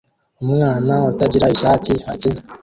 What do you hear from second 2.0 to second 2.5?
akina